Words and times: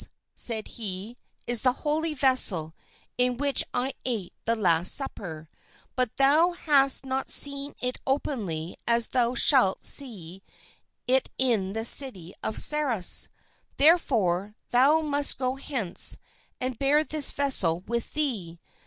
"This," 0.01 0.09
said 0.33 0.67
he, 0.67 1.15
"is 1.45 1.61
the 1.61 1.73
holy 1.85 2.15
vessel 2.15 2.73
in 3.19 3.37
which 3.37 3.63
I 3.71 3.93
ate 4.03 4.33
the 4.45 4.55
Last 4.55 4.95
Supper, 4.95 5.47
but 5.95 6.17
thou 6.17 6.53
hast 6.53 7.05
not 7.05 7.29
seen 7.29 7.75
it 7.79 7.99
openly 8.07 8.75
as 8.87 9.09
thou 9.09 9.35
shalt 9.35 9.85
see 9.85 10.41
it 11.05 11.29
in 11.37 11.73
the 11.73 11.85
city 11.85 12.33
of 12.41 12.57
Sarras; 12.57 13.27
therefore, 13.77 14.55
thou 14.71 15.01
must 15.01 15.37
go 15.37 15.53
hence, 15.55 16.17
and 16.59 16.79
bear 16.79 17.03
this 17.03 17.29
vessel 17.29 17.81
with 17.81 18.13
thee. 18.13 18.59